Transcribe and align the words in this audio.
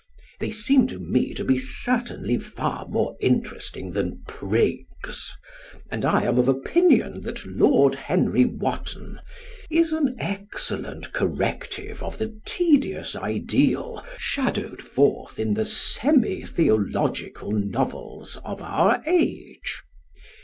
They 0.39 0.49
seem 0.49 0.87
to 0.87 0.97
me 0.97 1.31
to 1.35 1.43
be 1.43 1.59
certainly 1.59 2.39
far 2.39 2.87
more 2.87 3.15
interesting 3.19 3.91
than 3.91 4.23
prigs; 4.27 5.31
and 5.91 6.03
I 6.03 6.23
am 6.23 6.39
of 6.39 6.47
opinion 6.47 7.21
that 7.21 7.45
Lord 7.45 7.93
Henry 7.93 8.43
Wotton 8.43 9.19
is 9.69 9.93
an 9.93 10.15
excellent 10.17 11.13
corrective 11.13 12.01
of 12.01 12.17
the 12.17 12.35
tedious 12.47 13.15
ideal 13.15 14.03
shadowed 14.17 14.81
forth 14.81 15.39
in 15.39 15.53
the 15.53 15.65
semi 15.65 16.45
theological 16.47 17.51
novels 17.51 18.37
of 18.43 18.63
our 18.63 19.03
age. 19.05 19.83